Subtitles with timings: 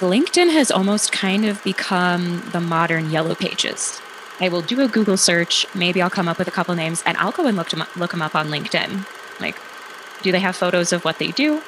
[0.00, 4.00] LinkedIn has almost kind of become the modern yellow pages.
[4.38, 7.16] I will do a Google search, maybe I'll come up with a couple names, and
[7.16, 9.04] I'll go and look them up, look them up on LinkedIn.
[9.40, 9.56] Like,
[10.22, 11.62] do they have photos of what they do?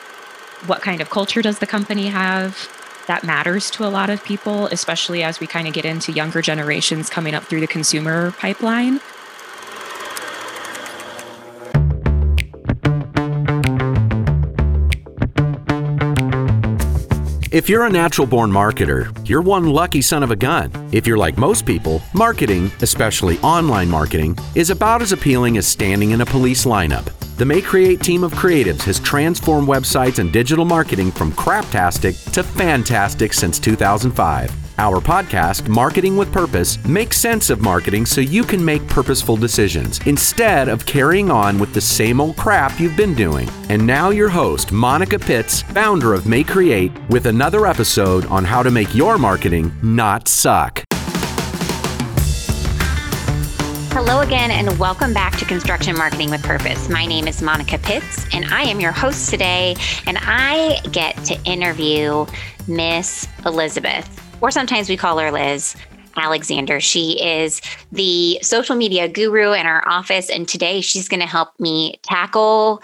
[0.67, 2.71] What kind of culture does the company have?
[3.09, 6.41] That matters to a lot of people, especially as we kind of get into younger
[6.41, 9.01] generations coming up through the consumer pipeline.
[17.51, 20.71] If you're a natural born marketer, you're one lucky son of a gun.
[20.93, 26.13] If you're like most people, marketing, especially online marketing, is about as appealing as standing
[26.13, 27.07] in a police lineup.
[27.39, 32.45] The May Create team of creatives has transformed websites and digital marketing from craptastic to
[32.45, 34.70] fantastic since 2005.
[34.81, 40.01] Our podcast, Marketing with Purpose, makes sense of marketing so you can make purposeful decisions
[40.07, 43.47] instead of carrying on with the same old crap you've been doing.
[43.69, 48.63] And now, your host, Monica Pitts, founder of May Create, with another episode on how
[48.63, 50.83] to make your marketing not suck.
[53.93, 56.89] Hello again, and welcome back to Construction Marketing with Purpose.
[56.89, 59.77] My name is Monica Pitts, and I am your host today.
[60.07, 62.25] And I get to interview
[62.67, 64.09] Miss Elizabeth
[64.41, 65.77] or sometimes we call her Liz.
[66.17, 66.81] Alexander.
[66.81, 67.61] She is
[67.93, 70.29] the social media guru in our office.
[70.29, 72.83] And today she's going to help me tackle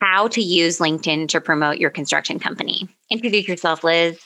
[0.00, 2.88] how to use LinkedIn to promote your construction company.
[3.10, 4.18] Introduce yourself, Liz.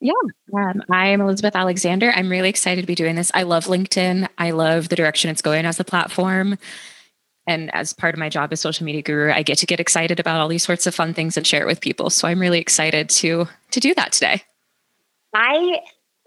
[0.00, 0.12] Yeah,
[0.54, 2.12] um, I'm Elizabeth Alexander.
[2.14, 3.32] I'm really excited to be doing this.
[3.34, 4.28] I love LinkedIn.
[4.38, 6.56] I love the direction it's going as a platform.
[7.48, 10.20] And as part of my job as social media guru, I get to get excited
[10.20, 12.10] about all these sorts of fun things and share it with people.
[12.10, 14.42] So I'm really excited to to do that today.
[15.34, 15.80] I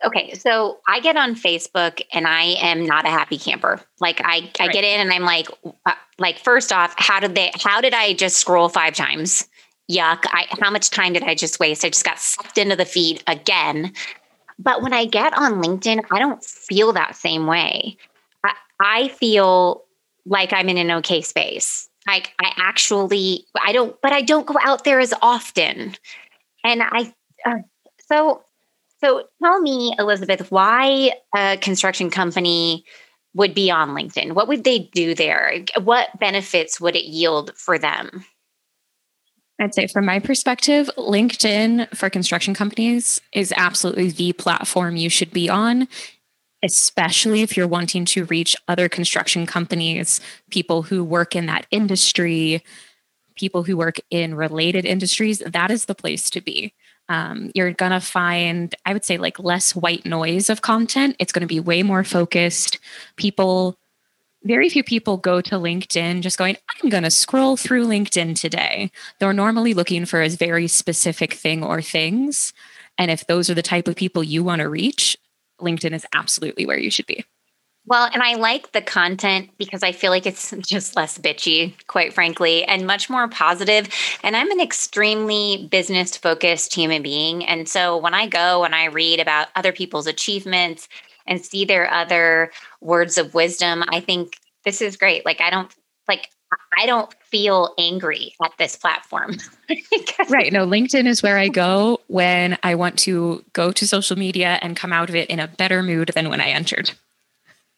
[0.04, 3.80] okay, so I get on Facebook and I am not a happy camper.
[4.00, 4.58] Like I right.
[4.60, 5.48] I get in and I'm like
[5.86, 9.48] uh, like first off, how did they how did I just scroll five times?
[9.92, 10.26] Yuck.
[10.28, 11.84] I how much time did I just waste?
[11.86, 13.94] I just got sucked into the feed again.
[14.60, 17.98] But when I get on LinkedIn, I don't feel that same way.
[18.46, 19.84] I, I feel
[20.26, 21.90] like I'm in an okay space.
[22.08, 25.96] Like I actually I don't but I don't go out there as often.
[26.64, 27.14] And I
[27.46, 27.58] uh,
[28.08, 28.44] so
[29.04, 32.86] so tell me, Elizabeth, why a construction company
[33.34, 34.34] would be on LinkedIn?
[34.34, 35.64] What would they do there?
[35.82, 38.26] What benefits would it yield for them?
[39.60, 45.32] I'd say, from my perspective, LinkedIn for construction companies is absolutely the platform you should
[45.32, 45.88] be on,
[46.64, 50.20] especially if you're wanting to reach other construction companies,
[50.50, 52.64] people who work in that industry,
[53.36, 55.40] people who work in related industries.
[55.40, 56.74] That is the place to be.
[57.12, 61.18] Um, you're going to find, I would say, like less white noise of content.
[61.20, 62.80] It's going to be way more focused.
[63.18, 63.76] People,
[64.46, 68.92] very few people go to LinkedIn just going, I'm going to scroll through LinkedIn today.
[69.20, 72.54] They're normally looking for a very specific thing or things.
[72.98, 75.18] And if those are the type of people you want to reach,
[75.60, 77.26] LinkedIn is absolutely where you should be.
[77.88, 82.14] Well, and I like the content because I feel like it's just less bitchy, quite
[82.14, 83.90] frankly, and much more positive.
[84.24, 87.46] And I'm an extremely business focused human being.
[87.46, 90.88] And so when I go and I read about other people's achievements
[91.26, 95.26] and see their other words of wisdom, I think this is great.
[95.26, 95.74] Like, I don't
[96.08, 96.30] like,
[96.78, 99.38] I don't feel angry at this platform.
[100.30, 100.52] right.
[100.52, 104.76] No, LinkedIn is where I go when I want to go to social media and
[104.76, 106.92] come out of it in a better mood than when I entered.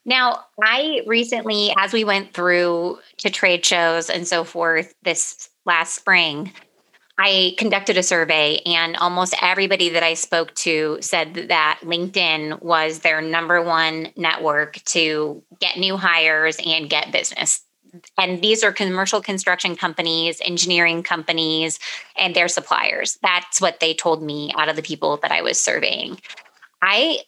[0.05, 5.95] Now, I recently, as we went through to trade shows and so forth this last
[5.95, 6.51] spring,
[7.17, 12.99] I conducted a survey, and almost everybody that I spoke to said that LinkedIn was
[12.99, 17.61] their number one network to get new hires and get business.
[18.17, 21.77] And these are commercial construction companies, engineering companies,
[22.17, 23.19] and their suppliers.
[23.21, 26.19] That's what they told me out of the people that I was surveying.
[26.81, 27.19] I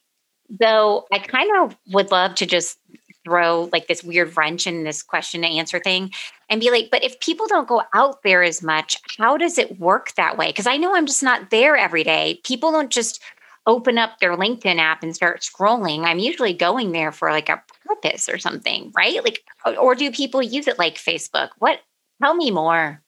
[0.49, 2.77] Though I kind of would love to just
[3.25, 6.11] throw like this weird wrench in this question and answer thing
[6.49, 9.79] and be like, but if people don't go out there as much, how does it
[9.79, 10.47] work that way?
[10.47, 12.39] Because I know I'm just not there every day.
[12.43, 13.21] People don't just
[13.67, 16.03] open up their LinkedIn app and start scrolling.
[16.03, 19.23] I'm usually going there for like a purpose or something, right?
[19.23, 19.43] Like,
[19.79, 21.49] or do people use it like Facebook?
[21.57, 21.79] What?
[22.21, 23.01] Tell me more.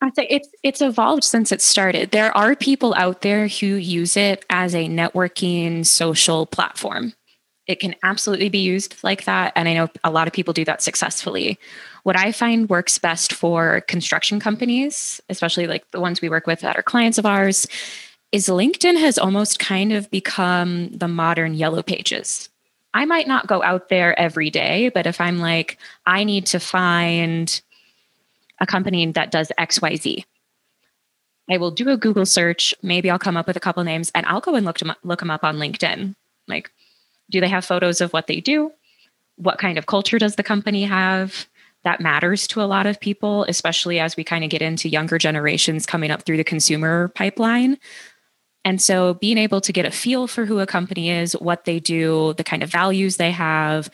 [0.00, 2.12] I think it's it's evolved since it started.
[2.12, 7.14] There are people out there who use it as a networking social platform.
[7.66, 9.52] It can absolutely be used like that.
[9.54, 11.58] And I know a lot of people do that successfully.
[12.04, 16.60] What I find works best for construction companies, especially like the ones we work with
[16.60, 17.66] that are clients of ours,
[18.32, 22.48] is LinkedIn has almost kind of become the modern yellow pages.
[22.94, 26.60] I might not go out there every day, but if I'm like, I need to
[26.60, 27.60] find
[28.60, 30.24] a company that does XYZ.
[31.50, 32.74] I will do a Google search.
[32.82, 34.98] Maybe I'll come up with a couple names and I'll go and look them up,
[35.02, 36.14] look them up on LinkedIn.
[36.46, 36.70] Like,
[37.30, 38.72] do they have photos of what they do?
[39.36, 41.46] What kind of culture does the company have?
[41.84, 45.16] That matters to a lot of people, especially as we kind of get into younger
[45.16, 47.78] generations coming up through the consumer pipeline.
[48.64, 51.78] And so being able to get a feel for who a company is, what they
[51.78, 53.88] do, the kind of values they have,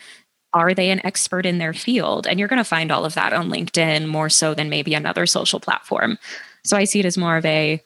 [0.55, 2.25] are they an expert in their field?
[2.25, 5.25] And you're going to find all of that on LinkedIn more so than maybe another
[5.25, 6.17] social platform.
[6.63, 7.83] So I see it as more of a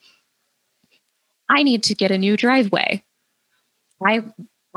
[1.50, 3.04] I need to get a new driveway.
[4.06, 4.24] I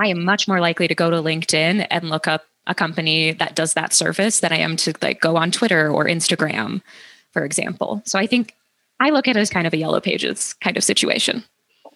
[0.00, 3.54] I am much more likely to go to LinkedIn and look up a company that
[3.54, 6.80] does that service than I am to like go on Twitter or Instagram,
[7.32, 8.02] for example.
[8.06, 8.56] So I think
[9.00, 11.44] I look at it as kind of a yellow pages kind of situation.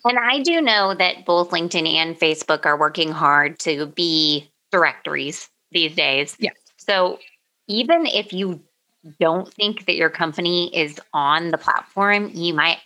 [0.05, 5.49] And I do know that both LinkedIn and Facebook are working hard to be directories
[5.77, 6.37] these days.
[6.39, 6.51] Yeah.
[6.79, 7.19] So
[7.69, 8.61] even if you
[9.21, 12.79] don't think that your company is on the platform, you might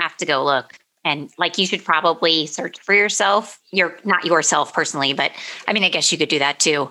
[0.00, 0.74] have to go look.
[1.04, 3.60] And like you should probably search for yourself.
[3.70, 5.30] You're not yourself personally, but
[5.66, 6.90] I mean, I guess you could do that too.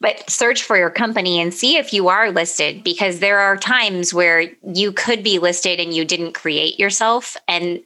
[0.00, 4.12] But search for your company and see if you are listed because there are times
[4.12, 7.80] where you could be listed and you didn't create yourself and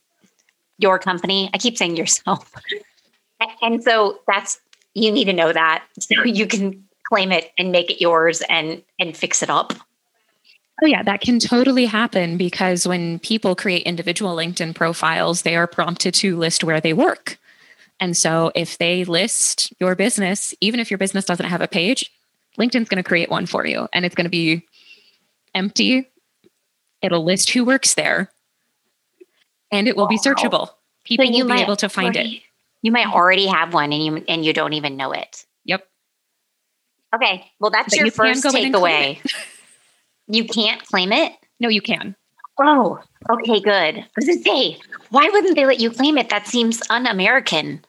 [0.78, 1.50] your company.
[1.54, 2.52] I keep saying yourself.
[3.62, 4.60] and so that's
[4.94, 8.82] you need to know that so you can claim it and make it yours and
[8.98, 9.74] and fix it up.
[10.82, 15.66] Oh, yeah, that can totally happen because when people create individual LinkedIn profiles, they are
[15.66, 17.38] prompted to list where they work.
[18.00, 22.10] And so if they list your business, even if your business doesn't have a page,
[22.58, 24.66] LinkedIn's going to create one for you and it's going to be
[25.54, 26.08] empty.
[27.02, 28.30] It'll list who works there
[29.70, 30.70] and it will be searchable.
[31.04, 32.42] People so you will be able to find already, it.
[32.80, 35.44] You might already have one and you and you don't even know it.
[37.14, 37.44] Okay.
[37.58, 39.20] Well, that's your you first takeaway.
[40.32, 41.32] You can't claim it?
[41.58, 42.14] No, you can.
[42.62, 43.98] Oh, okay, good.
[43.98, 44.78] I was gonna say,
[45.08, 46.28] why wouldn't they let you claim it?
[46.28, 47.84] That seems un-American.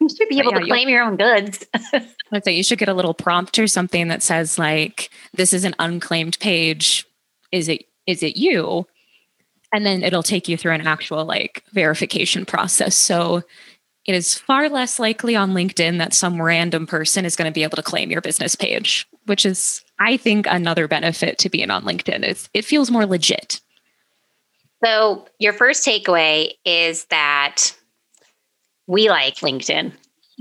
[0.00, 1.66] You should be able yeah, to claim your own goods.
[2.30, 5.64] let's say you should get a little prompt or something that says like, "This is
[5.64, 7.06] an unclaimed page.
[7.52, 8.86] Is it is it you?"
[9.72, 12.94] And then it'll take you through an actual like verification process.
[12.94, 13.42] So
[14.04, 17.62] it is far less likely on LinkedIn that some random person is going to be
[17.62, 21.84] able to claim your business page, which is, I think, another benefit to being on
[21.84, 22.24] LinkedIn.
[22.24, 23.60] It's, it feels more legit.
[24.84, 27.76] So, your first takeaway is that
[28.88, 29.92] we like LinkedIn.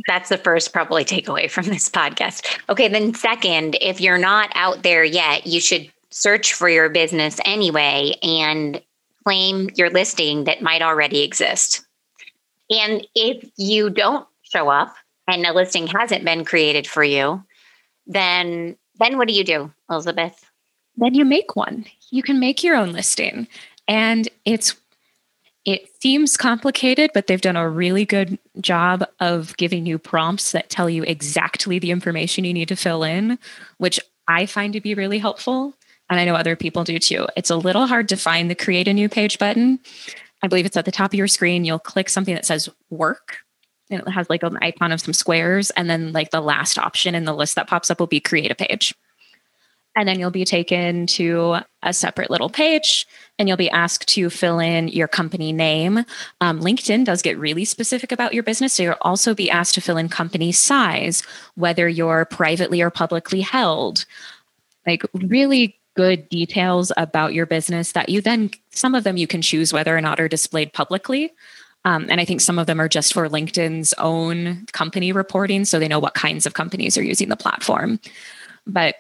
[0.08, 2.60] That's the first probably takeaway from this podcast.
[2.68, 7.40] Okay, then, second, if you're not out there yet, you should search for your business
[7.46, 8.82] anyway and
[9.24, 11.86] claim your listing that might already exist.
[12.72, 14.96] And if you don't show up
[15.28, 17.44] and a listing hasn't been created for you,
[18.08, 20.46] then then what do you do, Elizabeth?
[20.98, 21.86] Then you make one.
[22.12, 23.48] You can make your own listing.
[23.88, 24.76] And it's
[25.64, 30.70] it seems complicated, but they've done a really good job of giving you prompts that
[30.70, 33.38] tell you exactly the information you need to fill in,
[33.78, 35.76] which I find to be really helpful.
[36.10, 37.28] And I know other people do too.
[37.38, 39.80] It's a little hard to find the create a new page button.
[40.44, 41.66] I believe it's at the top of your screen.
[41.66, 43.38] You'll click something that says work
[43.92, 45.70] and it has like an icon of some squares.
[45.72, 48.52] And then like the last option in the list that pops up will be create
[48.52, 48.96] a page.
[49.94, 53.06] And then you'll be taken to a separate little page
[53.38, 56.06] and you'll be asked to fill in your company name.
[56.40, 58.72] Um, LinkedIn does get really specific about your business.
[58.74, 61.24] So you'll also be asked to fill in company size,
[61.56, 64.06] whether you're privately or publicly held.
[64.88, 69.42] Like, really good details about your business that you then, some of them you can
[69.42, 71.32] choose whether or not are displayed publicly.
[71.84, 75.80] Um, and I think some of them are just for LinkedIn's own company reporting, so
[75.80, 78.00] they know what kinds of companies are using the platform.
[78.68, 78.96] But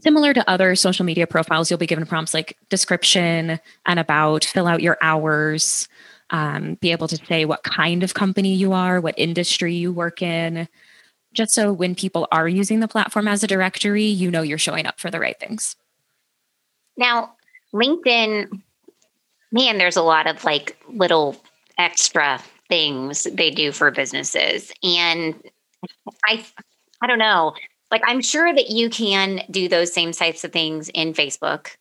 [0.00, 4.66] similar to other social media profiles, you'll be given prompts like description and about, fill
[4.66, 5.88] out your hours,
[6.30, 10.22] um, be able to say what kind of company you are, what industry you work
[10.22, 10.68] in,
[11.32, 14.86] just so when people are using the platform as a directory, you know you're showing
[14.86, 15.76] up for the right things.
[16.96, 17.34] Now,
[17.74, 18.62] LinkedIn,
[19.52, 21.36] man, there's a lot of like little
[21.78, 24.72] extra things they do for businesses.
[24.82, 25.34] And
[26.24, 26.44] I
[27.02, 27.54] I don't know.
[27.90, 31.76] Like I'm sure that you can do those same types of things in Facebook.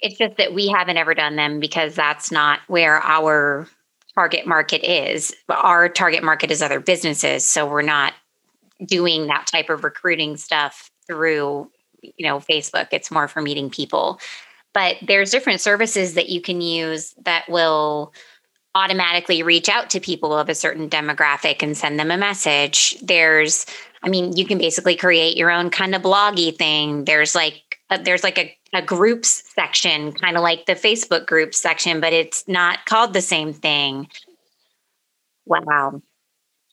[0.00, 3.66] It's just that we haven't ever done them because that's not where our
[4.14, 5.34] target market is.
[5.48, 8.12] Our target market is other businesses, so we're not
[8.84, 11.70] doing that type of recruiting stuff through
[12.16, 14.20] you know facebook it's more for meeting people
[14.72, 18.12] but there's different services that you can use that will
[18.74, 23.66] automatically reach out to people of a certain demographic and send them a message there's
[24.02, 28.02] i mean you can basically create your own kind of bloggy thing there's like a,
[28.02, 32.46] there's like a, a groups section, kind of like the Facebook groups section, but it's
[32.48, 34.08] not called the same thing.
[35.46, 36.02] Wow.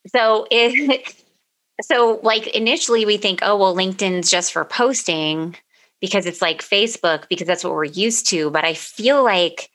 [0.08, 1.16] So it
[1.84, 5.56] so like initially we think, oh well, LinkedIn's just for posting
[6.02, 8.50] because it's like Facebook because that's what we're used to.
[8.50, 9.70] But I feel like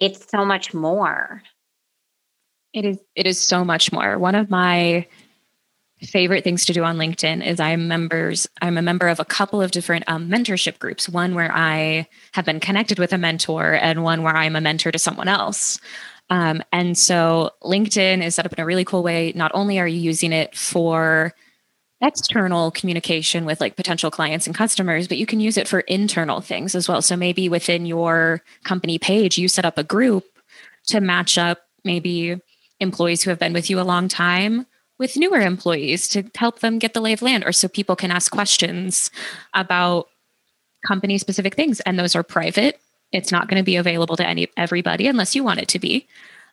[0.00, 1.42] it's so much more.
[2.72, 4.18] It is it is so much more.
[4.18, 5.06] One of my
[6.02, 9.60] favorite things to do on LinkedIn is I'm members I'm a member of a couple
[9.62, 11.08] of different um, mentorship groups.
[11.08, 14.90] One where I have been connected with a mentor, and one where I'm a mentor
[14.92, 15.80] to someone else.
[16.30, 19.32] Um, and so LinkedIn is set up in a really cool way.
[19.34, 21.34] Not only are you using it for
[22.00, 26.40] external communication with like potential clients and customers, but you can use it for internal
[26.40, 27.00] things as well.
[27.00, 30.24] So maybe within your company page, you set up a group
[30.88, 32.40] to match up maybe
[32.80, 34.66] employees who have been with you a long time
[34.98, 38.10] with newer employees to help them get the lay of land or so people can
[38.10, 39.10] ask questions
[39.54, 40.08] about
[40.86, 42.80] company specific things and those are private
[43.12, 46.06] it's not going to be available to any everybody unless you want it to be.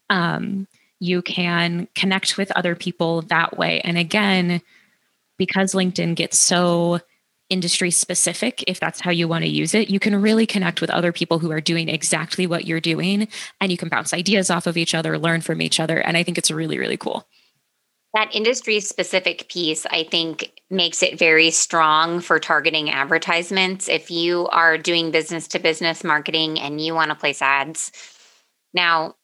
[0.10, 0.68] Um,
[1.00, 3.80] you can connect with other people that way.
[3.82, 4.62] And again
[5.40, 7.00] because linkedin gets so
[7.50, 10.92] industry specific if that's how you want to use it you can really connect with
[10.92, 13.28] other people who are doing exactly what you're doing
[13.60, 16.22] and you can bounce ideas off of each other learn from each other and i
[16.22, 17.26] think it's really really cool
[18.14, 23.88] that industry specific piece, I think, makes it very strong for targeting advertisements.
[23.88, 27.92] If you are doing business to business marketing and you want to place ads,
[28.74, 29.16] now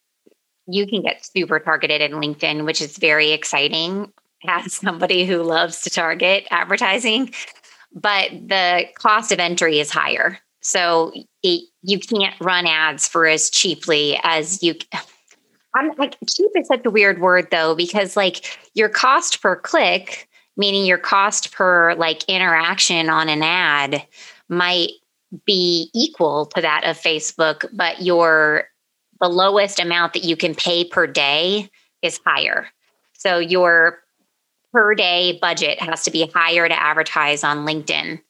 [0.67, 4.11] you can get super targeted in LinkedIn, which is very exciting
[4.47, 7.33] as somebody who loves to target advertising.
[7.93, 10.39] But the cost of entry is higher.
[10.61, 11.13] So
[11.43, 14.75] it, you can't run ads for as cheaply as you
[15.75, 20.29] I'm like cheap is such a weird word though, because like your cost per click,
[20.57, 24.05] meaning your cost per like interaction on an ad
[24.47, 24.91] might
[25.45, 28.65] be equal to that of Facebook, but your
[29.21, 31.69] the lowest amount that you can pay per day
[32.01, 32.67] is higher.
[33.13, 33.99] So your
[34.71, 38.21] per day budget has to be higher to advertise on LinkedIn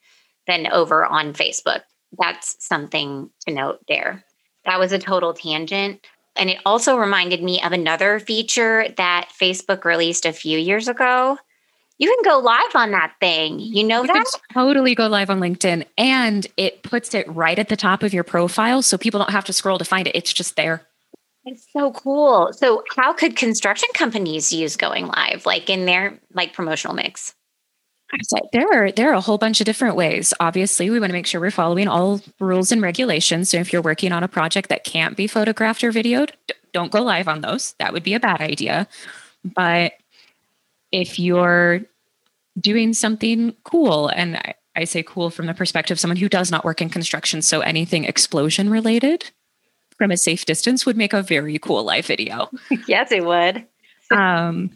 [0.47, 1.81] than over on Facebook.
[2.17, 4.23] That's something to note there.
[4.65, 6.05] That was a total tangent.
[6.36, 11.38] And it also reminded me of another feature that Facebook released a few years ago.
[11.98, 13.60] You can go live on that thing.
[13.60, 14.25] You know you that?
[14.54, 18.25] totally go live on LinkedIn and it puts it right at the top of your
[18.25, 20.15] profile so people don't have to scroll to find it.
[20.15, 20.82] It's just there.
[21.46, 22.51] It's so cool.
[22.54, 27.34] So how could construction companies use going live like in their like promotional mix?
[28.53, 30.33] There are there are a whole bunch of different ways.
[30.39, 33.50] Obviously, we want to make sure we're following all rules and regulations.
[33.50, 36.31] So if you're working on a project that can't be photographed or videoed,
[36.74, 37.74] don't go live on those.
[37.79, 38.88] That would be a bad idea.
[39.43, 39.93] But
[40.91, 41.81] if you're
[42.59, 46.51] doing something cool, and I, I say cool from the perspective of someone who does
[46.51, 49.31] not work in construction, so anything explosion related
[49.97, 52.50] from a safe distance would make a very cool live video.
[52.88, 53.65] yes, it would.
[54.12, 54.71] Um,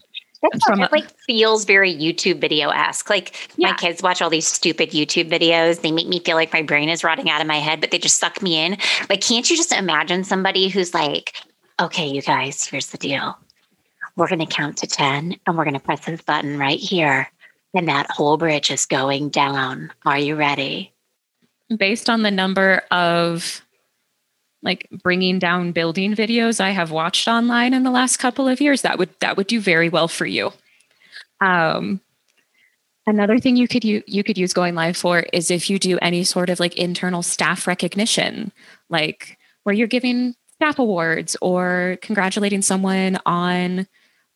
[0.66, 3.10] from it like feels very YouTube video esque.
[3.10, 3.72] Like yeah.
[3.72, 5.82] my kids watch all these stupid YouTube videos.
[5.82, 7.98] They make me feel like my brain is rotting out of my head, but they
[7.98, 8.78] just suck me in.
[9.10, 11.36] Like, can't you just imagine somebody who's like,
[11.80, 13.38] okay, you guys, here's the deal.
[14.16, 17.30] We're going to count to 10 and we're going to press this button right here.
[17.74, 19.92] And that whole bridge is going down.
[20.06, 20.94] Are you ready?
[21.76, 23.62] Based on the number of
[24.62, 28.82] like bringing down building videos I have watched online in the last couple of years,
[28.82, 30.52] that would that would do very well for you.
[31.42, 32.02] Um,
[33.08, 35.98] another thing you could you you could use going live for is if you do
[36.02, 38.52] any sort of like internal staff recognition,
[38.90, 43.88] like where you're giving staff awards or congratulating someone on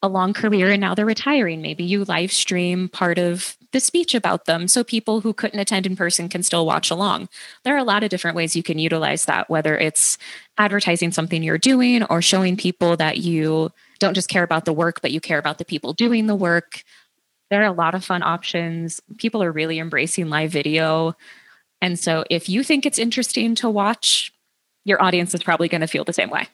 [0.02, 1.62] a long career and now they're retiring.
[1.62, 5.86] Maybe you live stream part of the speech about them so people who couldn't attend
[5.86, 7.28] in person can still watch along.
[7.64, 10.18] There are a lot of different ways you can utilize that, whether it's
[10.58, 15.02] advertising something you're doing or showing people that you don't just care about the work,
[15.02, 16.84] but you care about the people doing the work.
[17.50, 19.02] There are a lot of fun options.
[19.18, 21.16] People are really embracing live video.
[21.82, 24.32] And so if you think it's interesting to watch,
[24.86, 26.48] your audience is probably going to feel the same way.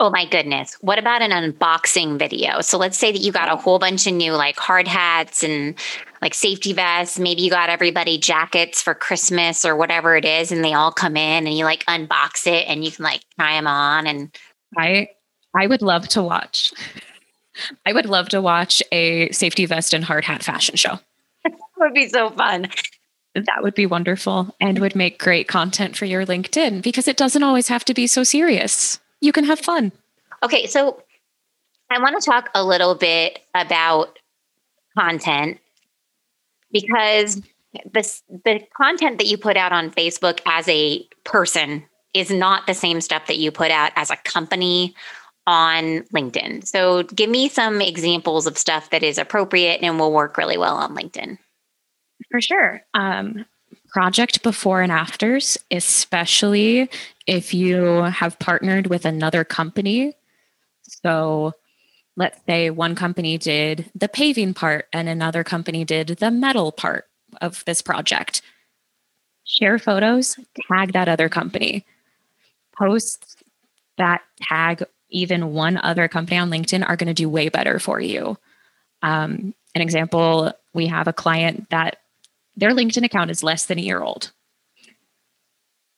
[0.00, 0.74] Oh my goodness.
[0.80, 2.60] What about an unboxing video?
[2.62, 5.76] So let's say that you got a whole bunch of new like hard hats and
[6.20, 7.18] like safety vests.
[7.18, 11.16] Maybe you got everybody jackets for Christmas or whatever it is, and they all come
[11.16, 14.08] in and you like unbox it and you can like try them on.
[14.08, 14.36] And
[14.76, 15.10] I,
[15.54, 16.72] I would love to watch.
[17.86, 20.98] I would love to watch a safety vest and hard hat fashion show.
[21.44, 22.66] that would be so fun.
[23.36, 27.44] That would be wonderful and would make great content for your LinkedIn because it doesn't
[27.44, 29.90] always have to be so serious you can have fun.
[30.42, 31.02] Okay, so
[31.90, 34.18] I want to talk a little bit about
[34.96, 35.58] content
[36.70, 37.40] because
[37.92, 42.74] this the content that you put out on Facebook as a person is not the
[42.74, 44.94] same stuff that you put out as a company
[45.46, 46.66] on LinkedIn.
[46.66, 50.76] So give me some examples of stuff that is appropriate and will work really well
[50.76, 51.38] on LinkedIn.
[52.30, 52.82] For sure.
[52.94, 53.44] Um,
[53.88, 56.88] project before and afters, especially
[57.26, 60.14] if you have partnered with another company.
[60.82, 61.52] So
[62.16, 67.06] let's say one company did the paving part and another company did the metal part
[67.40, 68.42] of this project.
[69.44, 70.38] Share photos,
[70.70, 71.84] tag that other company.
[72.76, 73.42] post
[73.98, 78.00] that tag even one other company on LinkedIn are going to do way better for
[78.00, 78.36] you.
[79.02, 81.98] Um, an example we have a client that
[82.56, 84.32] their LinkedIn account is less than a year old.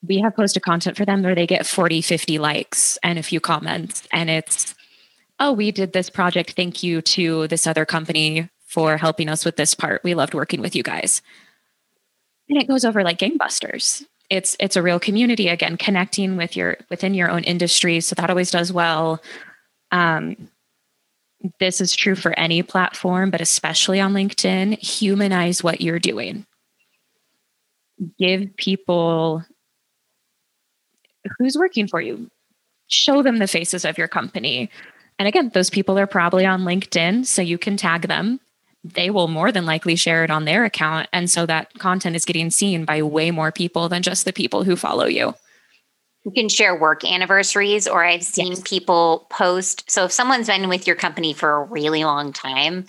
[0.08, 3.40] We have posted content for them where they get 40, 50 likes and a few
[3.40, 4.74] comments, and it's
[5.38, 6.52] oh, we did this project.
[6.52, 10.02] Thank you to this other company for helping us with this part.
[10.02, 11.22] We loved working with you guys.
[12.48, 14.04] And it goes over like gangbusters.
[14.28, 18.00] It's it's a real community again, connecting with your within your own industry.
[18.00, 19.22] So that always does well.
[19.92, 20.48] Um,
[21.60, 24.78] this is true for any platform, but especially on LinkedIn.
[24.78, 26.44] Humanize what you're doing.
[28.18, 29.44] Give people
[31.38, 32.30] who's working for you.
[32.88, 34.70] Show them the faces of your company
[35.18, 38.40] and again, those people are probably on LinkedIn, so you can tag them.
[38.84, 41.08] They will more than likely share it on their account.
[41.12, 44.62] And so that content is getting seen by way more people than just the people
[44.62, 45.34] who follow you.
[46.24, 48.62] You can share work anniversaries, or I've seen yes.
[48.64, 49.90] people post.
[49.90, 52.84] So if someone's been with your company for a really long time,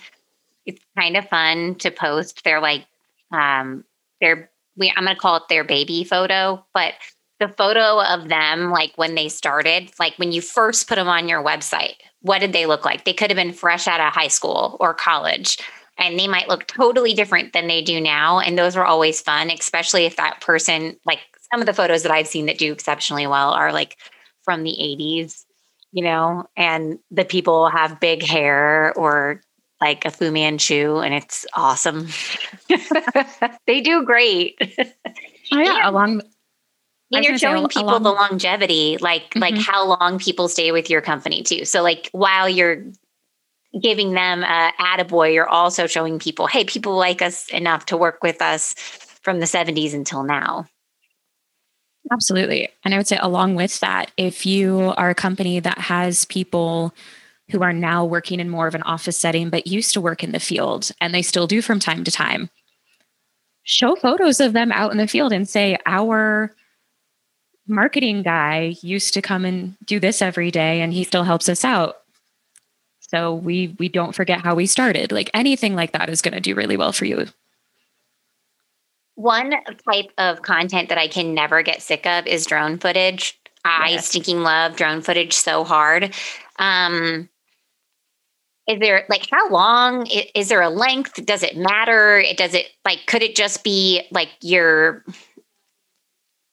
[0.66, 2.84] it's kind of fun to post their like
[3.30, 3.84] um
[4.20, 6.94] their we I'm gonna call it their baby photo, but
[7.40, 11.28] the photo of them like when they started, like when you first put them on
[11.28, 13.04] your website, what did they look like?
[13.04, 15.58] They could have been fresh out of high school or college,
[15.96, 18.40] and they might look totally different than they do now.
[18.40, 22.12] And those are always fun, especially if that person, like some of the photos that
[22.12, 23.96] I've seen that do exceptionally well, are like
[24.42, 25.44] from the 80s,
[25.92, 29.42] you know, and the people have big hair or
[29.80, 32.08] like a Fu Manchu, and it's awesome.
[33.66, 34.56] they do great.
[35.50, 35.88] Oh, yeah, yeah.
[35.88, 36.20] along
[37.12, 39.40] and you're showing people long- the longevity, like mm-hmm.
[39.40, 41.64] like how long people stay with your company too.
[41.64, 42.84] So like while you're
[43.80, 48.22] giving them a attaboy, you're also showing people, hey, people like us enough to work
[48.22, 48.74] with us
[49.22, 50.66] from the 70s until now.
[52.10, 52.68] Absolutely.
[52.84, 56.94] And I would say along with that, if you are a company that has people
[57.50, 60.32] who are now working in more of an office setting but used to work in
[60.32, 62.48] the field and they still do from time to time,
[63.62, 66.54] show photos of them out in the field and say our
[67.68, 71.64] marketing guy used to come and do this every day and he still helps us
[71.64, 71.98] out.
[73.00, 75.12] So we we don't forget how we started.
[75.12, 77.26] Like anything like that is going to do really well for you.
[79.14, 79.52] One
[79.90, 83.38] type of content that i can never get sick of is drone footage.
[83.64, 86.14] I stinking love drone footage so hard.
[86.58, 87.28] Um
[88.68, 91.24] is there like how long is, is there a length?
[91.24, 92.18] Does it matter?
[92.18, 95.04] It does it like could it just be like your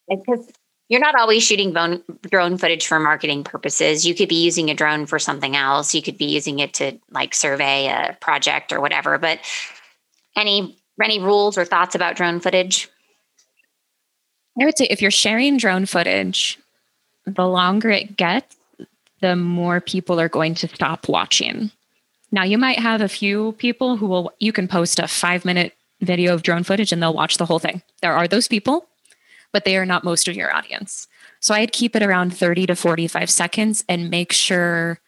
[0.07, 0.49] because
[0.87, 4.05] you're not always shooting drone footage for marketing purposes.
[4.05, 5.95] You could be using a drone for something else.
[5.95, 9.17] You could be using it to like survey a project or whatever.
[9.17, 9.39] But
[10.35, 12.87] any any rules or thoughts about drone footage?
[14.59, 16.59] I would say if you're sharing drone footage,
[17.25, 18.55] the longer it gets,
[19.21, 21.71] the more people are going to stop watching.
[22.31, 25.73] Now you might have a few people who will you can post a 5 minute
[26.01, 27.81] video of drone footage and they'll watch the whole thing.
[28.01, 28.87] There are those people
[29.55, 31.07] but they are not most of your audience.
[31.39, 34.99] So I'd keep it around 30 to 45 seconds and make sure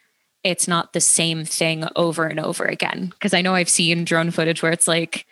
[0.41, 3.09] it's not the same thing over and over again.
[3.09, 5.25] Because I know I've seen drone footage where it's like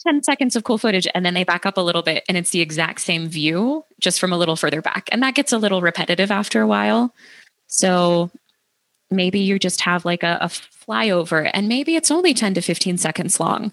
[0.00, 2.50] 10 seconds of cool footage and then they back up a little bit and it's
[2.50, 5.08] the exact same view just from a little further back.
[5.12, 7.14] And that gets a little repetitive after a while.
[7.68, 8.32] So
[9.12, 12.98] maybe you just have like a, a flyover and maybe it's only 10 to 15
[12.98, 13.72] seconds long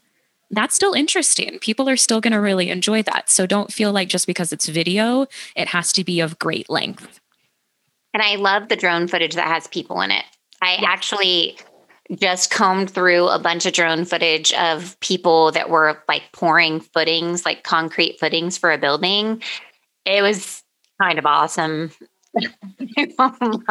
[0.55, 1.59] that's still interesting.
[1.59, 3.29] People are still going to really enjoy that.
[3.29, 7.19] So don't feel like just because it's video, it has to be of great length.
[8.13, 10.25] And I love the drone footage that has people in it.
[10.61, 10.89] I yeah.
[10.89, 11.57] actually
[12.19, 17.45] just combed through a bunch of drone footage of people that were like pouring footings,
[17.45, 19.41] like concrete footings for a building.
[20.05, 20.61] It was
[21.01, 21.91] kind of awesome.
[23.19, 23.61] oh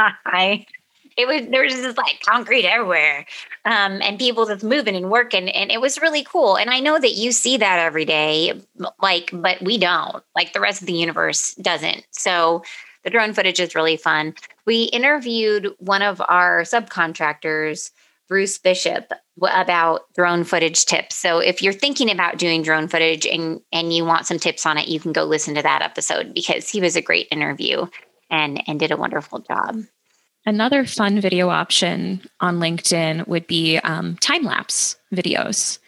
[1.17, 3.27] it was there was just like concrete everywhere
[3.65, 6.99] um, and people just moving and working and it was really cool and i know
[6.99, 8.61] that you see that every day
[9.01, 12.63] like but we don't like the rest of the universe doesn't so
[13.05, 14.35] the drone footage is really fun
[14.67, 17.91] we interviewed one of our subcontractors
[18.33, 21.17] Bruce Bishop about drone footage tips.
[21.17, 24.79] So if you're thinking about doing drone footage and and you want some tips on
[24.79, 27.87] it, you can go listen to that episode because he was a great interview
[28.31, 29.83] and and did a wonderful job.
[30.45, 35.79] Another fun video option on LinkedIn would be um, time lapse videos.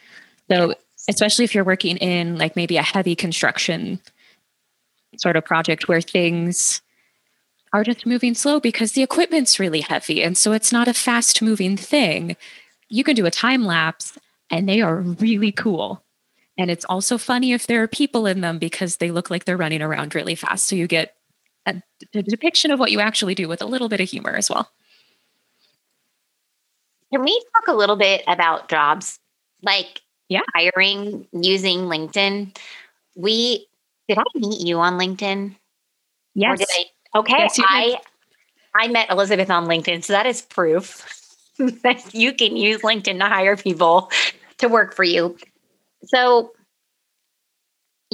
[0.51, 0.75] So
[1.09, 4.01] especially if you're working in like maybe a heavy construction
[5.19, 6.83] sort of project where things
[7.73, 11.43] are just moving slow because the equipment's really heavy and so it's not a fast
[11.43, 12.37] moving thing
[12.89, 14.19] you can do a time lapse
[14.51, 16.03] and they are really cool.
[16.57, 19.57] And it's also funny if there are people in them because they look like they're
[19.57, 20.69] running around really fast.
[20.69, 21.17] So you get
[21.67, 21.83] a,
[22.15, 24.71] a depiction of what you actually do with a little bit of humor as well.
[27.13, 29.21] Can we talk a little bit about jobs?
[29.63, 30.41] Like yeah.
[30.55, 32.57] hiring using linkedin.
[33.15, 33.67] We
[34.09, 35.57] did i meet you on linkedin?
[36.35, 36.61] Yes.
[36.61, 37.97] I, okay yes, i
[38.75, 41.25] i met elizabeth on linkedin so that is proof
[41.59, 44.11] that you can use linkedin to hire people
[44.59, 45.37] to work for you.
[46.05, 46.53] So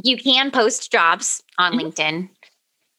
[0.03, 1.87] you can post jobs on mm-hmm.
[1.87, 2.29] linkedin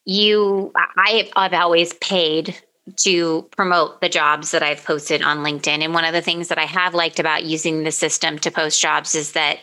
[0.05, 2.55] you I, i've always paid
[2.97, 5.83] to promote the jobs that I've posted on LinkedIn.
[5.83, 8.81] And one of the things that I have liked about using the system to post
[8.81, 9.59] jobs is that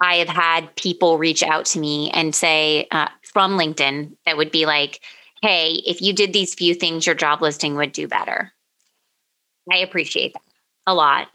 [0.00, 4.50] I have had people reach out to me and say uh, from LinkedIn that would
[4.50, 5.00] be like,
[5.42, 8.52] hey, if you did these few things, your job listing would do better.
[9.72, 10.42] I appreciate that
[10.86, 11.28] a lot.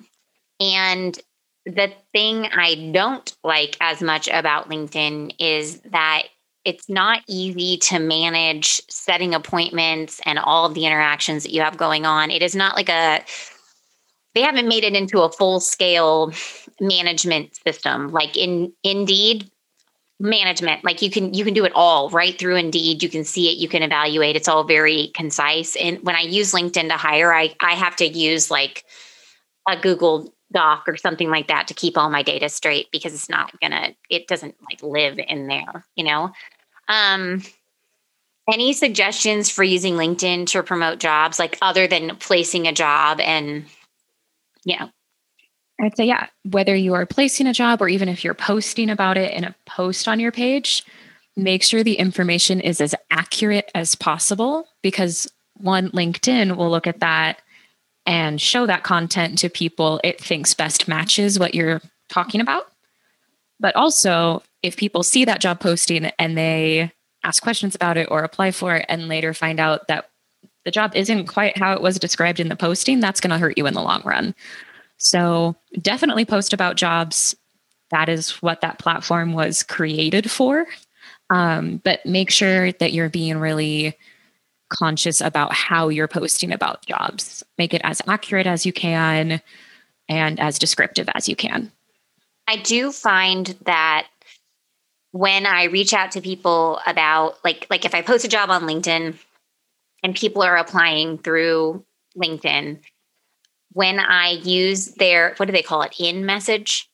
[0.59, 1.17] And
[1.65, 6.23] the thing I don't like as much about LinkedIn is that
[6.67, 11.77] it's not easy to manage setting appointments and all of the interactions that you have
[11.77, 12.29] going on.
[12.29, 13.23] It is not like a
[14.35, 16.33] they haven't made it into a full scale
[16.81, 18.09] management system.
[18.09, 19.49] Like in Indeed
[20.19, 23.01] management like you can you can do it all right through Indeed.
[23.01, 24.35] You can see it you can evaluate.
[24.35, 25.77] It's all very concise.
[25.77, 28.83] And when I use LinkedIn to hire I I have to use like
[29.69, 33.29] a Google doc or something like that to keep all my data straight because it's
[33.29, 36.31] not gonna it doesn't like live in there you know
[36.87, 37.43] um,
[38.51, 43.65] any suggestions for using LinkedIn to promote jobs, like other than placing a job and,
[44.63, 44.89] yeah.
[45.79, 49.17] I'd say, yeah, whether you are placing a job or even if you're posting about
[49.17, 50.83] it in a post on your page,
[51.35, 56.99] make sure the information is as accurate as possible because one, LinkedIn will look at
[57.01, 57.41] that
[58.07, 62.71] and show that content to people it thinks best matches what you're talking about.
[63.59, 66.91] But also, if people see that job posting and they
[67.23, 70.09] ask questions about it or apply for it and later find out that
[70.65, 73.57] the job isn't quite how it was described in the posting, that's going to hurt
[73.57, 74.35] you in the long run.
[74.97, 77.35] So definitely post about jobs.
[77.91, 80.65] That is what that platform was created for.
[81.29, 83.97] Um, but make sure that you're being really
[84.69, 87.43] conscious about how you're posting about jobs.
[87.57, 89.41] Make it as accurate as you can
[90.09, 91.71] and as descriptive as you can.
[92.47, 94.07] I do find that
[95.17, 98.63] when I reach out to people about like like if I post a job on
[98.63, 99.15] LinkedIn
[100.03, 101.83] and people are applying through
[102.15, 102.79] LinkedIn,
[103.71, 106.87] when I use their what do they call it in message?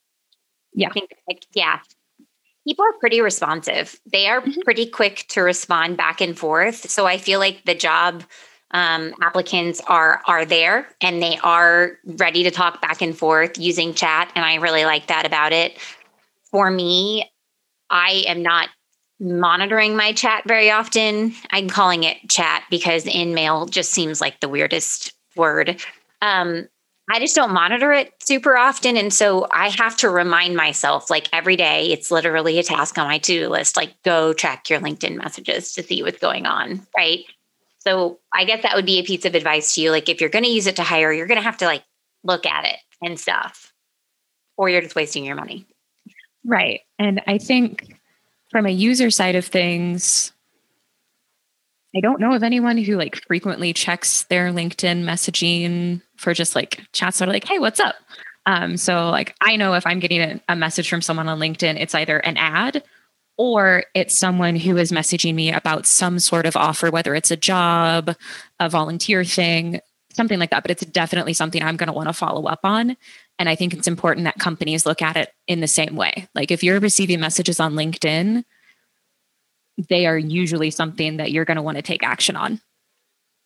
[0.74, 1.80] Yeah, think, like, yeah.
[2.66, 4.00] People are pretty responsive.
[4.10, 4.62] They are mm-hmm.
[4.62, 6.90] pretty quick to respond back and forth.
[6.90, 8.24] So I feel like the job
[8.72, 13.94] um, applicants are are there and they are ready to talk back and forth using
[13.94, 15.78] chat, and I really like that about it.
[16.52, 17.30] For me,
[17.90, 18.70] I am not
[19.20, 21.34] monitoring my chat very often.
[21.52, 25.82] I'm calling it chat because InMail just seems like the weirdest word.
[26.22, 26.68] Um,
[27.10, 28.96] I just don't monitor it super often.
[28.96, 33.08] And so I have to remind myself, like every day, it's literally a task on
[33.08, 36.88] my to do list, like go track your LinkedIn messages to see what's going on.
[36.96, 37.26] Right.
[37.80, 39.92] So I guess that would be a piece of advice to you.
[39.92, 41.84] Like if you're going to use it to hire, you're going to have to like
[42.24, 43.74] look at it and stuff,
[44.56, 45.68] or you're just wasting your money.
[46.46, 46.82] Right.
[47.00, 48.00] And I think
[48.52, 50.32] from a user side of things,
[51.96, 56.82] I don't know of anyone who like frequently checks their LinkedIn messaging for just like
[56.92, 57.96] chats that are like, hey, what's up?
[58.46, 61.80] Um, so like I know if I'm getting a, a message from someone on LinkedIn,
[61.80, 62.84] it's either an ad
[63.38, 67.38] or it's someone who is messaging me about some sort of offer, whether it's a
[67.38, 68.16] job,
[68.60, 69.80] a volunteer thing,
[70.14, 70.64] something like that.
[70.64, 72.98] But it's definitely something I'm going to want to follow up on.
[73.40, 76.28] And I think it's important that companies look at it in the same way.
[76.36, 78.44] Like if you're receiving messages on LinkedIn,
[79.90, 82.62] they are usually something that you're going to want to take action on.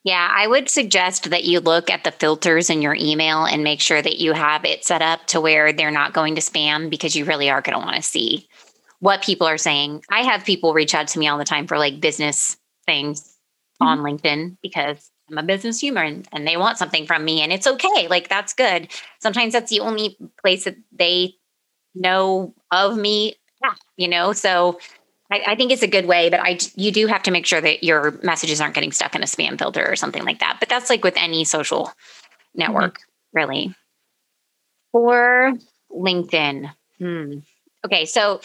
[0.03, 3.81] Yeah, I would suggest that you look at the filters in your email and make
[3.81, 7.15] sure that you have it set up to where they're not going to spam because
[7.15, 8.47] you really are going to want to see
[8.99, 10.03] what people are saying.
[10.09, 13.21] I have people reach out to me all the time for like business things
[13.81, 13.87] mm-hmm.
[13.87, 17.67] on LinkedIn because I'm a business human and they want something from me and it's
[17.67, 18.07] okay.
[18.07, 18.89] Like that's good.
[19.19, 21.35] Sometimes that's the only place that they
[21.95, 23.35] know of me.
[23.61, 24.79] Yeah, you know, so
[25.31, 27.59] I, I, think it's a good way, but I you do have to make sure
[27.59, 30.57] that your messages aren't getting stuck in a spam filter or something like that.
[30.59, 31.91] But that's like with any social
[32.55, 33.37] network, mm-hmm.
[33.37, 33.75] really.
[34.91, 35.53] For
[35.91, 37.39] LinkedIn, hmm.
[37.85, 38.41] okay, so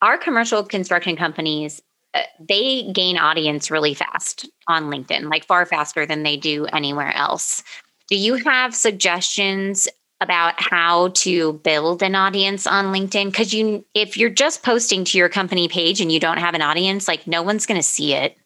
[0.00, 1.82] our commercial construction companies
[2.14, 7.12] Uh, they gain audience really fast on LinkedIn, like far faster than they do anywhere
[7.14, 7.62] else.
[8.08, 9.88] Do you have suggestions
[10.20, 13.26] about how to build an audience on LinkedIn?
[13.26, 16.62] Because you, if you're just posting to your company page and you don't have an
[16.62, 18.36] audience, like no one's going to see it.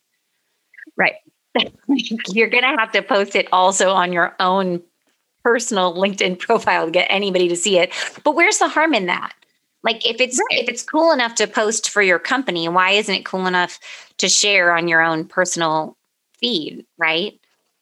[0.97, 1.17] Right.
[2.29, 4.83] you're going to have to post it also on your own
[5.45, 7.93] personal LinkedIn profile to get anybody to see it.
[8.25, 9.33] But where's the harm in that?
[9.83, 10.63] Like if it's right.
[10.63, 13.79] if it's cool enough to post for your company, why isn't it cool enough
[14.19, 15.97] to share on your own personal
[16.41, 17.39] feed, right?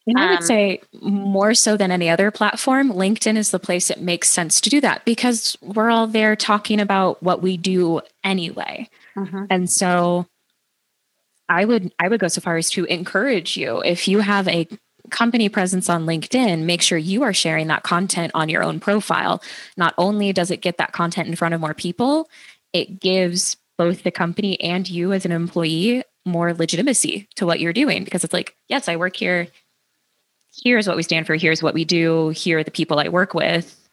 [0.07, 3.91] And I would um, say more so than any other platform, LinkedIn is the place
[3.91, 8.01] it makes sense to do that because we're all there talking about what we do
[8.23, 8.89] anyway.
[9.17, 9.47] Uh-huh.
[9.51, 10.27] And so
[11.49, 14.69] I would I would go so far as to encourage you if you have a
[15.11, 19.43] company presence on LinkedIn, make sure you are sharing that content on your own profile.
[19.77, 22.29] Not only does it get that content in front of more people,
[22.73, 27.73] it gives both the company and you as an employee more legitimacy to what you're
[27.73, 29.49] doing because it's like, yes, I work here.
[30.65, 31.35] Here's what we stand for.
[31.35, 32.31] Here's what we do.
[32.31, 33.89] Here are the people I work with.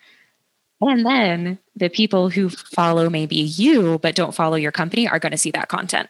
[0.82, 5.32] And then the people who follow maybe you, but don't follow your company are going
[5.32, 6.10] to see that content.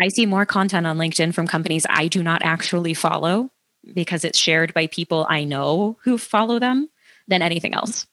[0.00, 3.50] I see more content on LinkedIn from companies I do not actually follow
[3.94, 6.88] because it's shared by people I know who follow them
[7.28, 8.06] than anything else.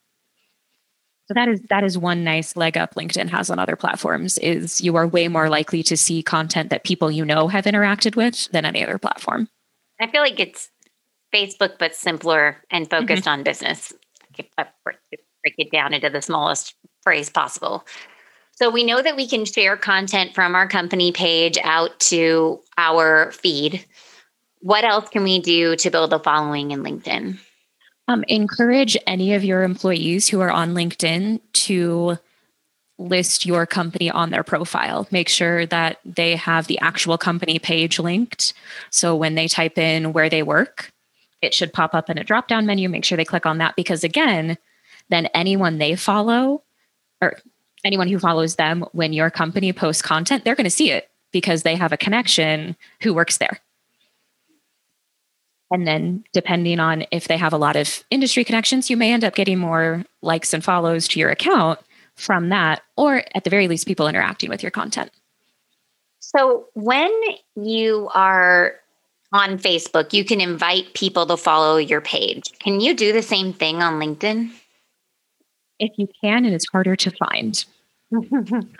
[1.27, 4.80] So that is that is one nice leg up LinkedIn has on other platforms is
[4.80, 8.49] you are way more likely to see content that people you know have interacted with
[8.51, 9.49] than any other platform.
[9.99, 10.69] I feel like it's
[11.34, 13.39] Facebook but simpler and focused mm-hmm.
[13.39, 13.91] on business.
[14.38, 14.97] If I break
[15.58, 17.86] it down into the smallest phrase possible.
[18.51, 23.32] So we know that we can share content from our company page out to our
[23.32, 23.86] feed
[24.62, 27.39] what else can we do to build a following in LinkedIn?
[28.08, 32.17] Um, encourage any of your employees who are on LinkedIn to
[32.98, 35.08] list your company on their profile.
[35.12, 38.54] Make sure that they have the actual company page linked.
[38.89, 40.91] So when they type in where they work,
[41.41, 42.89] it should pop up in a drop down menu.
[42.89, 44.58] Make sure they click on that because, again,
[45.10, 46.63] then anyone they follow
[47.22, 47.38] or
[47.84, 51.63] anyone who follows them when your company posts content, they're going to see it because
[51.63, 53.60] they have a connection who works there.
[55.69, 59.23] And then, depending on if they have a lot of industry connections, you may end
[59.23, 61.80] up getting more likes and follows to your account
[62.15, 65.12] from that, or at the very least, people interacting with your content.
[66.19, 67.12] So, when
[67.56, 68.75] you are
[69.34, 72.43] on Facebook, you can invite people to follow your page.
[72.60, 74.51] Can you do the same thing on LinkedIn?
[75.80, 77.65] If you can, and it's harder to find.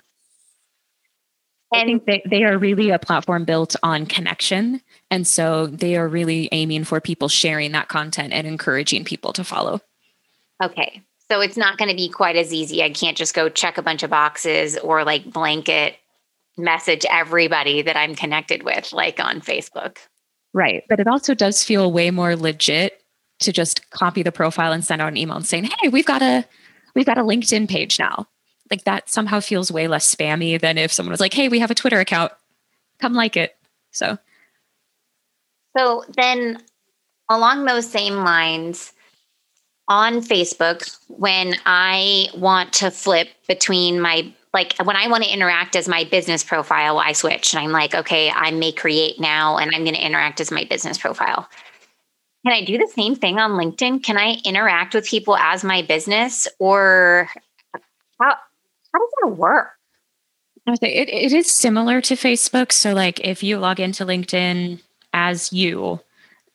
[1.74, 4.82] I think they, they are really a platform built on connection.
[5.12, 9.44] And so they are really aiming for people sharing that content and encouraging people to
[9.44, 9.82] follow.
[10.64, 11.02] Okay.
[11.30, 12.82] So it's not going to be quite as easy.
[12.82, 15.96] I can't just go check a bunch of boxes or like blanket
[16.58, 19.98] message everybody that I'm connected with, like on Facebook.
[20.54, 20.84] Right.
[20.88, 23.02] But it also does feel way more legit
[23.40, 26.22] to just copy the profile and send out an email and saying, Hey, we've got
[26.22, 26.46] a
[26.96, 28.28] we've got a LinkedIn page now
[28.70, 31.72] like that somehow feels way less spammy than if someone was like, "Hey, we have
[31.72, 32.32] a Twitter account.
[33.00, 33.56] Come like it."
[33.92, 34.18] So
[35.78, 36.62] So then
[37.30, 38.94] along those same lines
[39.88, 45.76] on Facebook when I want to flip between my like when I want to interact
[45.76, 49.72] as my business profile, I switch and I'm like, okay, I may create now and
[49.74, 51.48] I'm going to interact as my business profile.
[52.46, 54.04] Can I do the same thing on LinkedIn?
[54.04, 57.30] Can I interact with people as my business or
[58.20, 58.36] how
[58.94, 59.70] how does that work?
[60.68, 62.72] It, it is similar to Facebook.
[62.72, 64.82] So, like, if you log into LinkedIn
[65.14, 66.02] as you,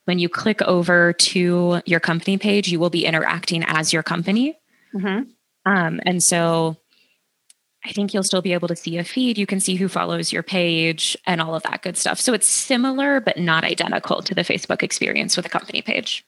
[0.05, 4.59] when you click over to your company page, you will be interacting as your company.
[4.95, 5.71] Mm-hmm.
[5.71, 6.77] Um, and so,
[7.85, 9.39] I think you'll still be able to see a feed.
[9.39, 12.21] You can see who follows your page and all of that good stuff.
[12.21, 16.23] So, it's similar, but not identical to the Facebook experience with a company page.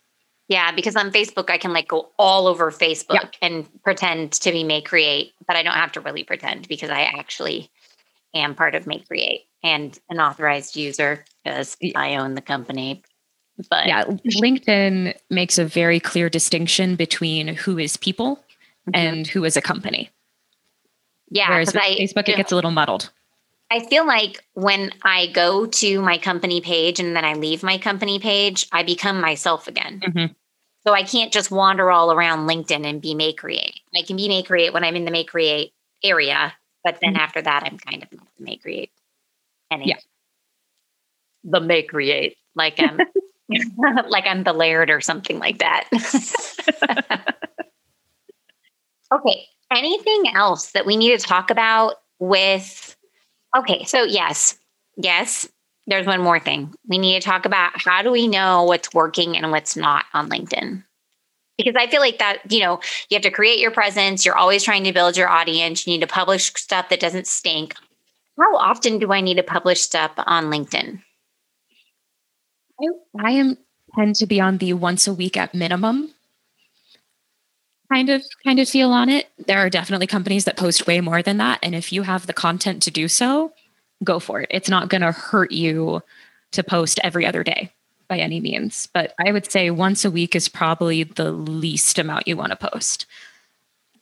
[0.48, 3.28] Yeah, because on Facebook, I can like go all over Facebook yeah.
[3.40, 7.02] and pretend to be Make Create, but I don't have to really pretend because I
[7.02, 7.70] actually
[8.35, 13.02] am part of Make Create and an authorized user because I own the company.
[13.70, 18.90] But yeah, LinkedIn makes a very clear distinction between who is people mm-hmm.
[18.94, 20.11] and who is a company.
[21.30, 23.11] Yeah, whereas with I, Facebook, it gets a little muddled.
[23.74, 27.76] I feel like when I go to my company page and then I leave my
[27.76, 30.00] company page, I become myself again.
[30.06, 30.32] Mm-hmm.
[30.87, 33.80] So I can't just wander all around LinkedIn and be May Create.
[33.96, 35.72] I can be May Create when I'm in the May Create
[36.04, 37.22] area, but then mm-hmm.
[37.22, 38.92] after that, I'm kind of not the May Create.
[39.72, 39.96] And yeah.
[41.42, 43.00] the May Create, like I'm
[44.08, 45.88] like I'm the Laird or something like that.
[49.12, 49.46] okay.
[49.72, 52.96] Anything else that we need to talk about with?
[53.56, 54.58] Okay, so yes,
[54.96, 55.48] yes,
[55.86, 56.74] there's one more thing.
[56.88, 60.28] We need to talk about how do we know what's working and what's not on
[60.28, 60.82] LinkedIn?
[61.56, 64.24] Because I feel like that, you know, you have to create your presence.
[64.24, 65.86] You're always trying to build your audience.
[65.86, 67.74] You need to publish stuff that doesn't stink.
[68.38, 71.00] How often do I need to publish stuff on LinkedIn?
[72.80, 73.58] I, I am
[73.96, 76.13] tend to be on the once a week at minimum
[77.92, 79.29] kind of kind of feel on it.
[79.38, 81.59] There are definitely companies that post way more than that.
[81.62, 83.53] And if you have the content to do so,
[84.03, 84.49] go for it.
[84.51, 86.03] It's not going to hurt you
[86.53, 87.70] to post every other day
[88.09, 88.88] by any means.
[88.92, 92.70] But I would say once a week is probably the least amount you want to
[92.70, 93.07] post.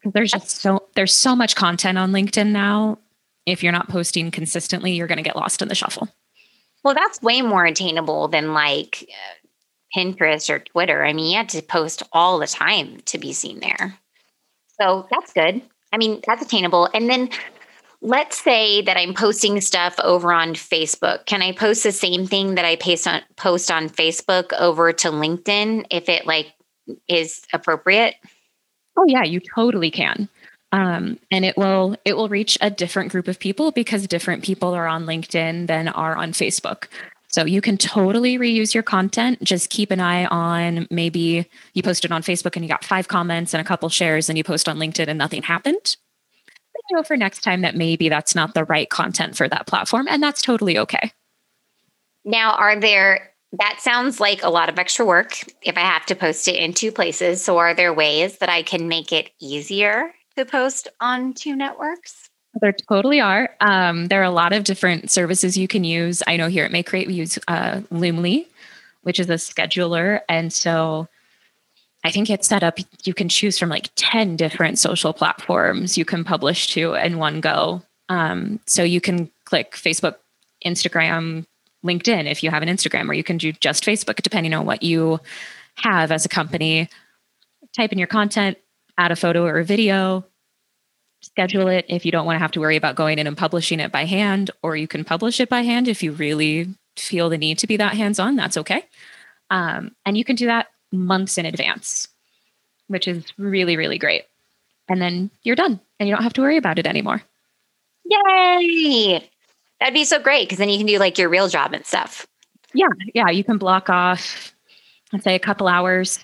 [0.04, 2.98] There's just so there's so much content on LinkedIn now.
[3.46, 6.08] If you're not posting consistently, you're going to get lost in the shuffle.
[6.84, 9.08] Well, that's way more attainable than like
[9.94, 11.04] Pinterest or Twitter.
[11.04, 13.98] I mean, you had to post all the time to be seen there.
[14.80, 15.62] So that's good.
[15.92, 16.88] I mean, that's attainable.
[16.94, 17.28] And then
[18.00, 21.26] let's say that I'm posting stuff over on Facebook.
[21.26, 25.08] Can I post the same thing that I post on post on Facebook over to
[25.08, 26.52] LinkedIn if it like
[27.08, 28.14] is appropriate?
[28.96, 30.28] Oh yeah, you totally can.
[30.72, 34.74] Um, and it will it will reach a different group of people because different people
[34.74, 36.86] are on LinkedIn than are on Facebook.
[37.32, 39.42] So you can totally reuse your content.
[39.42, 43.54] Just keep an eye on maybe you posted on Facebook and you got five comments
[43.54, 45.96] and a couple shares, and you post on LinkedIn and nothing happened
[46.90, 50.06] You know for next time that maybe that's not the right content for that platform,
[50.08, 51.12] and that's totally okay.
[52.24, 56.14] Now, are there that sounds like a lot of extra work if I have to
[56.14, 57.42] post it in two places.
[57.44, 62.21] So, are there ways that I can make it easier to post on two networks?
[62.60, 63.50] There totally are.
[63.60, 66.22] Um, there are a lot of different services you can use.
[66.26, 68.46] I know here at MayeCreate we use uh, Loomly,
[69.02, 71.08] which is a scheduler, and so
[72.04, 76.04] I think it's set up, you can choose from like 10 different social platforms you
[76.04, 77.82] can publish to in one go.
[78.08, 80.16] Um, so you can click Facebook,
[80.66, 81.44] Instagram,
[81.84, 84.82] LinkedIn if you have an Instagram, or you can do just Facebook, depending on what
[84.82, 85.20] you
[85.76, 86.88] have as a company.
[87.76, 88.58] Type in your content,
[88.98, 90.24] add a photo or a video,
[91.22, 93.80] schedule it if you don't want to have to worry about going in and publishing
[93.80, 97.38] it by hand, or you can publish it by hand if you really feel the
[97.38, 98.36] need to be that hands on.
[98.36, 98.84] That's okay.
[99.50, 102.08] Um, and you can do that months in advance,
[102.88, 104.24] which is really, really great.
[104.88, 107.22] And then you're done and you don't have to worry about it anymore.
[108.04, 109.28] Yay!
[109.80, 112.26] That'd be so great because then you can do like your real job and stuff.
[112.74, 112.88] Yeah.
[113.14, 113.30] Yeah.
[113.30, 114.54] You can block off,
[115.12, 116.18] let's say, a couple hours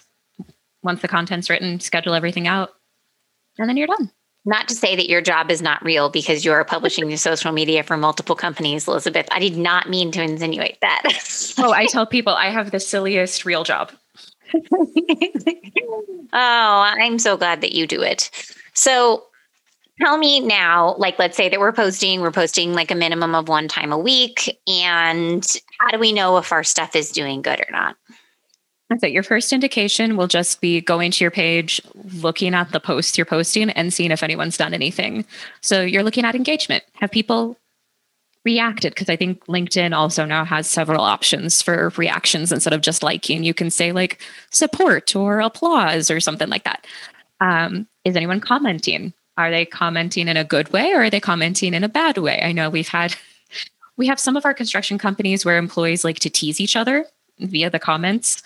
[0.83, 2.71] once the content's written, schedule everything out,
[3.59, 4.11] and then you're done.
[4.49, 7.83] Not to say that your job is not real because you're publishing your social media
[7.83, 9.29] for multiple companies, Elizabeth.
[9.31, 11.03] I did not mean to insinuate that.
[11.59, 13.93] oh, I tell people I have the silliest real job.
[14.55, 18.31] oh, I'm so glad that you do it.
[18.73, 19.25] So
[20.01, 23.49] tell me now, like, let's say that we're posting, we're posting like a minimum of
[23.49, 24.59] one time a week.
[24.67, 25.47] And
[25.79, 27.97] how do we know if our stuff is doing good or not?
[29.01, 31.81] So your first indication will just be going to your page,
[32.15, 35.27] looking at the posts you're posting and seeing if anyone's done anything.
[35.61, 36.85] So you're looking at engagement.
[36.95, 37.59] Have people
[38.45, 43.03] reacted because I think LinkedIn also now has several options for reactions instead of just
[43.03, 43.45] liking.
[43.45, 46.87] You can say like support or applause or something like that.
[47.41, 49.13] Um, is anyone commenting?
[49.37, 52.41] Are they commenting in a good way or are they commenting in a bad way?
[52.43, 53.15] I know we've had
[53.99, 57.05] we have some of our construction companies where employees like to tease each other
[57.39, 58.43] via the comments.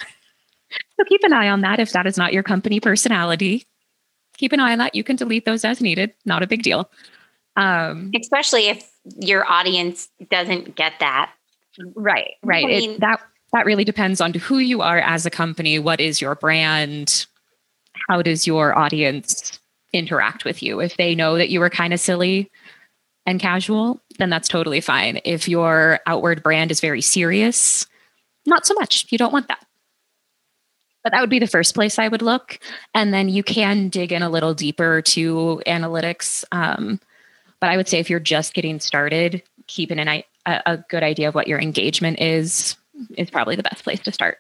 [0.97, 3.67] So keep an eye on that if that is not your company personality.
[4.39, 4.95] Keep an eye on that.
[4.95, 6.13] You can delete those as needed.
[6.25, 6.91] Not a big deal.
[7.57, 11.33] Um, Especially if your audience doesn't get that.
[11.95, 12.65] Right, right.
[12.65, 13.21] I mean, it, that
[13.53, 15.79] that really depends on who you are as a company.
[15.79, 17.27] What is your brand?
[18.09, 19.59] How does your audience
[19.93, 20.81] interact with you?
[20.81, 22.51] If they know that you were kind of silly
[23.27, 25.21] and casual, then that's totally fine.
[25.25, 27.87] If your outward brand is very serious,
[28.47, 29.07] not so much.
[29.11, 29.65] You don't want that.
[31.03, 32.59] But that would be the first place I would look.
[32.95, 36.45] And then you can dig in a little deeper to analytics.
[36.53, 37.01] Um,
[37.61, 40.09] but I would say if you're just getting started, keeping an,
[40.47, 42.77] a, a good idea of what your engagement is
[43.17, 44.39] is probably the best place to start.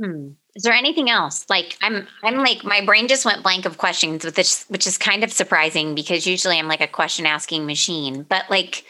[0.00, 0.30] Hmm.
[0.54, 1.46] Is there anything else?
[1.48, 4.98] Like I'm I'm like my brain just went blank of questions with this which is
[4.98, 8.22] kind of surprising because usually I'm like a question asking machine.
[8.22, 8.84] But like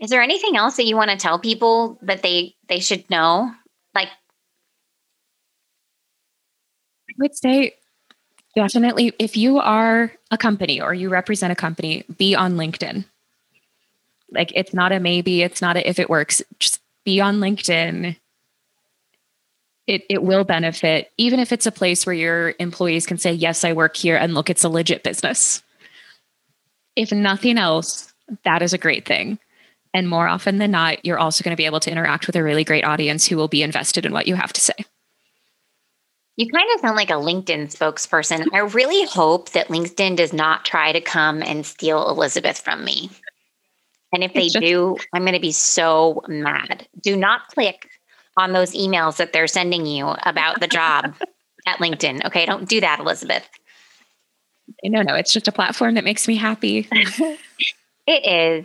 [0.00, 3.52] is there anything else that you want to tell people that they they should know?
[3.94, 4.08] Like
[7.20, 7.74] would say
[8.56, 13.04] definitely if you are a company or you represent a company, be on LinkedIn.
[14.32, 16.42] Like it's not a maybe, it's not a if it works.
[16.58, 18.16] Just be on LinkedIn
[19.90, 23.64] it, it will benefit, even if it's a place where your employees can say, Yes,
[23.64, 25.64] I work here, and look, it's a legit business.
[26.94, 28.12] If nothing else,
[28.44, 29.40] that is a great thing.
[29.92, 32.42] And more often than not, you're also going to be able to interact with a
[32.42, 34.74] really great audience who will be invested in what you have to say.
[36.40, 38.46] You kind of sound like a LinkedIn spokesperson.
[38.54, 43.10] I really hope that LinkedIn does not try to come and steal Elizabeth from me.
[44.10, 46.88] And if they do, I'm going to be so mad.
[46.98, 47.90] Do not click
[48.38, 51.14] on those emails that they're sending you about the job
[51.66, 52.24] at LinkedIn.
[52.24, 53.46] Okay, don't do that, Elizabeth.
[54.82, 56.88] No, no, it's just a platform that makes me happy.
[56.92, 57.44] it
[58.08, 58.64] is.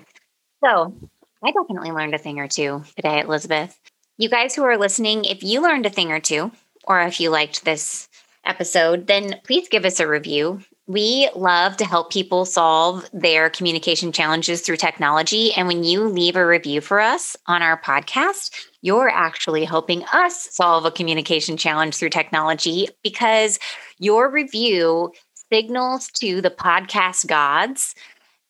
[0.64, 0.96] So
[1.44, 3.78] I definitely learned a thing or two today, Elizabeth.
[4.18, 6.54] You guys who are listening, if you learned a thing or two,
[6.88, 8.08] or if you liked this
[8.46, 10.62] episode, then please give us a review.
[10.88, 15.52] We love to help people solve their communication challenges through technology.
[15.54, 20.48] And when you leave a review for us on our podcast, you're actually helping us
[20.52, 23.58] solve a communication challenge through technology because
[23.98, 25.12] your review
[25.52, 27.96] signals to the podcast gods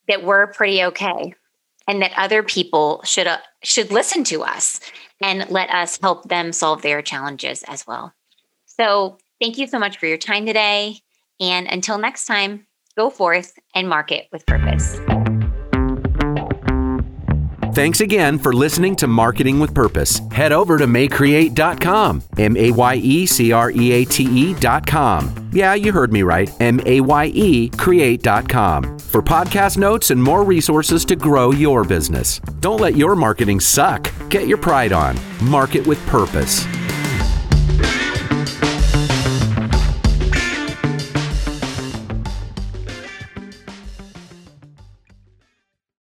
[0.08, 1.34] that we're pretty okay
[1.88, 4.80] and that other people should uh, should listen to us
[5.22, 8.14] and let us help them solve their challenges as well.
[8.78, 11.00] So, thank you so much for your time today
[11.40, 12.66] and until next time,
[12.98, 15.00] go forth and market with purpose.
[17.74, 20.22] Thanks again for listening to Marketing with Purpose.
[20.32, 25.50] Head over to mayecreate.com, M A Y E C R E A T E.com.
[25.52, 30.46] Yeah, you heard me right, M A Y E create.com for podcast notes and more
[30.46, 32.40] resources to grow your business.
[32.62, 34.10] Don't let your marketing suck.
[34.30, 35.18] Get your pride on.
[35.42, 36.66] Market with Purpose.